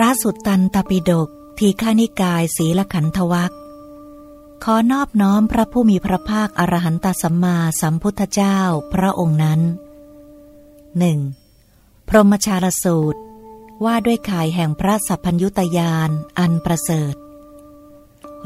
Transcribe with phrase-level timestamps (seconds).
[0.00, 3.52] ระสุตตันตปิฎกทีฆานิกายศีลขันธวัค
[4.64, 8.58] ขอนอบน้อมพระผู้มีพระภาคอรหันตสัมมาสัมพุทธเจ้า
[8.92, 9.60] พระองค์นั้น
[10.98, 11.18] หนึ่ง
[12.08, 13.20] พรหมชาลสูตร
[13.84, 17.14] ว่าด้วยข่ายแห่งพระสัพพัญยุตยานอันประเสริฐ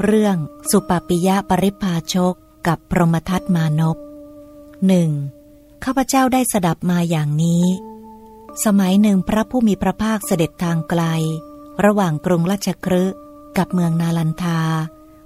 [0.03, 0.37] เรื่อง
[0.69, 2.33] สุปปิยะปริพาชก
[2.67, 3.97] กับพรหมทัตมานพ
[4.87, 5.09] หนึ่ง
[5.83, 7.65] ข้าพเจ้าได้สดับมาอย่างนี้
[8.65, 11.03] สมัยหนึ่งพระผู้มีพระภาคเสด็จทางไกล
[11.85, 13.03] ระหว่างกรุงราชครื
[13.57, 14.61] กับเมืองนาลันทา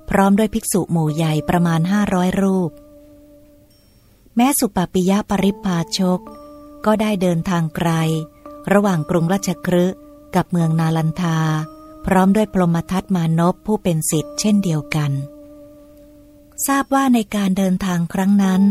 [0.09, 2.71] พร้อมด้วยภิกษุหมู่ใหญ่ประมาณห้าร้อยรูป
[4.35, 6.19] แม้สุปปิยะปริพาชก
[6.85, 7.89] ก็ได้เดินทางไกล
[8.73, 9.85] ระหว่างกรุงราชครื
[10.35, 11.37] กับเมืองนาลันทา
[12.05, 15.11] พร้อมด้วยพรหมทัตมานพผู้เป็นสิทธิ์เช่นเดียวกัน
[16.67, 18.61] ทราบว่าในการเดินทางครั้งนั้น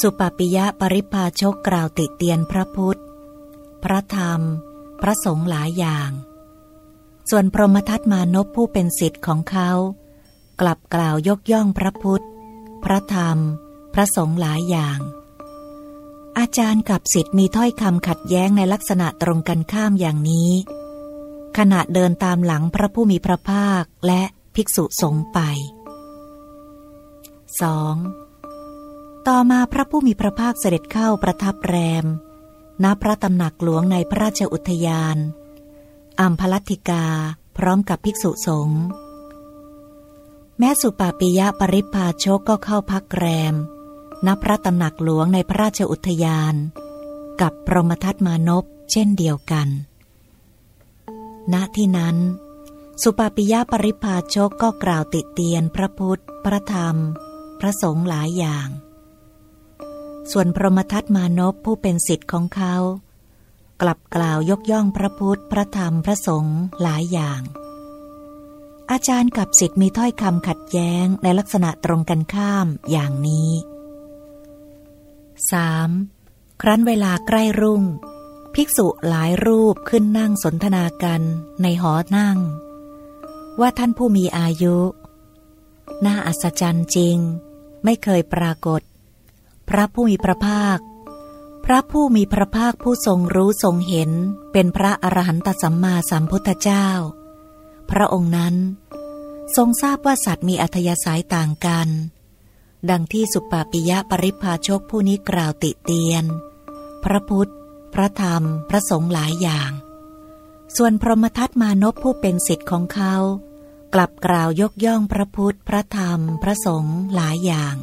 [0.00, 3.00] สุปปิยะปริพาชกกล่าวติเตียนพระพุทธ
[3.84, 4.40] พระธรรม
[5.02, 6.10] พระสงฆ์หลายอย่าง
[7.30, 9.70] ส่วนพรหมทัตมานพผู้เป็นสิทธิ์ของเขา
[10.60, 12.24] กลับกล่าวยกย่องพระพุทธ
[12.84, 13.38] พระธรรม
[13.94, 14.98] พระสงฆ์หลายอย่าง
[16.38, 20.50] อาจารย์กับสิทธิ์มีถ้อยคำขัดแย้งในลักษณะตรงกันข้ามอย่างนี้
[21.58, 24.22] ขณะเดินตามหลังพระผู้มีพระภาคและ
[24.54, 25.38] ภิกษุสงฆ์ไป
[27.94, 29.28] 2.
[29.28, 32.04] ต่อมาพระผู้มีพระภาคเสด็จเข้าประทับแรม
[32.82, 35.16] ณพระตำหนักหลวงในพระราชอุทยาน
[36.20, 37.04] อัมพลัติกา
[37.56, 38.82] พร้อมกับภิกษุสงฆ์
[40.58, 43.54] แม้สุปาปิยะปริพาชกก็เข้าพักแรม
[44.26, 46.54] ณพระตำหนักหลวงในพระราชอุทยาน
[47.40, 49.68] กับพรหมทัตมานพเช่นเดียวกัน
[51.52, 52.16] ณที่นั้น
[53.02, 56.96] สุปาปิยะปริพาชกก็กล่าวติเตียนพระพุทธ พระธรรม
[57.60, 58.68] พระสงฆ์หลายอย่าง
[60.32, 62.76] ส่วนพรหมทัตมานพผู้เป็นสิทธิ์ของเขา
[63.82, 67.40] กลับกล่าวยกย่องพระพุทธ พระธรรมพระสงฆ์หลายอย่าง
[68.90, 73.50] อาจารย์กับสิทธิ์มีถ้อยคำขัดแย้งในลักษณะตรงกันข้ามอย่างนี้
[75.90, 76.62] 3.
[76.62, 77.82] ครั้นเวลาใกล้รุ่ง
[78.54, 81.22] ภิกษุหลายรูปขึ้นนั่งสนทนากัน
[81.62, 82.38] ในหอนั่ง
[83.60, 84.76] ว่าท่านผู้มีอายุ
[86.06, 87.16] น่าอัศจรรย์จริง
[87.84, 88.82] ไม่เคยปรากฏ
[89.68, 90.78] พระผู้มีพระภาค
[91.64, 94.10] พระผู้มีพระภาคผู้ทรงรู้ทรงเห็น
[94.52, 96.88] เป็นพระอรหันตสัมมาสัมพุทธเจ้า
[97.90, 98.54] พระองค์นั้น
[99.56, 101.88] ทรงทราบว่าสัตว์มีอัธยาศัยต่างกัน
[102.90, 106.24] ดังที่สุปปปิยะปริพาชกผู้นี้กล่าวติเตียน
[107.04, 107.50] พระพุทธ
[107.94, 109.70] พระธรรม พระสงฆ์หลายอย่าง
[110.76, 113.14] ส่วนพรหมทัตมานพผู้เป็นสิทธิ์ของเขา
[113.94, 117.76] กลับกล่าวยกย่องพระพุทธ พระธรรม พระสงฆ์หลายอย่าง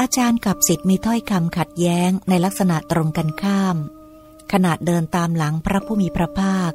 [0.00, 3.76] อาจารย์กับสิทธิ์มีถ้อยคำขัดแย้งในลักษณะตรงกันข้าม
[4.52, 6.72] ขณะเดินตามหลังพระผู้มีพระภาค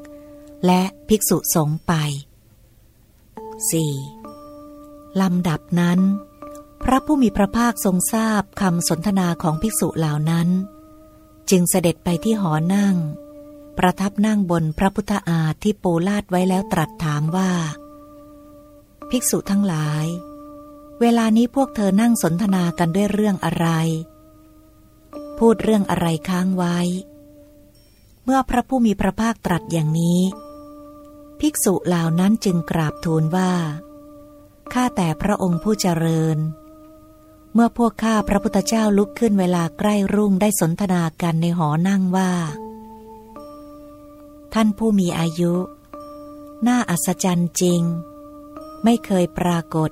[0.66, 1.94] และภิกษุสงฆ์ไป
[4.42, 5.22] 4.
[5.22, 6.00] ลำดับนั้น
[6.84, 10.48] พระผู้มีพระภาคทรงทราบคำสนทนาของภิกษุเหล่านั้น
[11.50, 12.96] จึงเสด็จไปที่หอนั่ง
[13.78, 17.52] ประทับนั่งบนพระพุทธอาฏที่ปูลาดไว้แล้วตรัสถามว่า
[19.10, 20.06] ภิกษุทั้งหลาย
[21.02, 23.68] เวลานี้พวกเธอนั่งสนทนากันด้วยเรื่องอะไร
[25.40, 26.78] พูดเรื่องอะไรค้างไว้
[28.24, 30.22] เมื่อพระผู้มีพระภาคตรัสอย่างนี้
[31.40, 33.54] ภิกษุเหล่านั้นจึงกราบทูลว่า
[34.74, 36.38] ข้าแต่พระองค์ผู้เจริญ
[37.54, 42.32] เมื่อพวกข้าพระพุทธเจ้าลุกขึ้นเวลาใกล้รุ่งได้สนทนากันในหอนั่งว่า
[44.54, 45.54] ท่านผู้มีอายุ
[46.68, 47.82] น่าอัศจรรย์จริง
[48.84, 49.92] ไม่เคยปรากฏ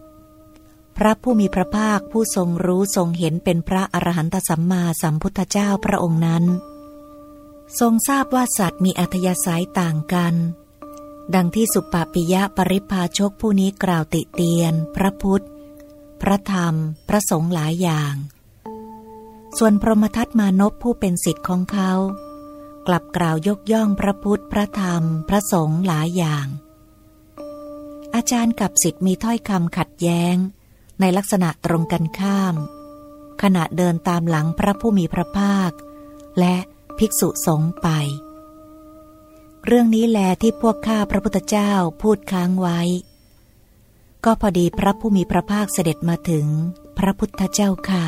[0.98, 6.44] พระผู้มีพระภาคผู้ทรงรู้ทรงเห็นเป็นพระอรหันตสัมมาสัมพุทธเจ้าพระองค์นั้น
[7.80, 10.36] ทรงทราบว่าสัตว์มีอัธยาศัยต่างกัน
[11.36, 15.46] ดังที่สุปปิยะปริพาชกผู้นี้กล่าวติเตียน พระพุทธ
[16.22, 16.76] พระธรรม
[17.10, 18.14] พระสงฆ์หลายอย่าง
[19.58, 21.92] ส่วนพรหมทัตมานพผู้เป็นสิทธิ์ของเขา
[22.88, 26.48] กลับกล่าวยกย่องพระพุทธ พระธรรม พระสงฆ์หลายอย่าง
[28.16, 30.36] อาจารย์กับสิทธิ์มีถ้อยคำขัดแย้ง
[31.00, 32.56] ในลักษณะตรงกันข้าม
[33.42, 35.72] ขณะเดินตามหลังพระผู้มีพระภาค
[36.40, 36.56] และ
[36.98, 37.88] ภิกษุสงฆ์ไป
[39.66, 41.72] เรื่องนี้แลที่พวกข้าพระพุทธเจ้า
[42.02, 42.80] พูดค้างไว้
[44.26, 46.46] ก็พอดีพระผู้มีพระภาคเสด็จมาถึง
[46.98, 48.06] พระพุทธเจ้าค่ะ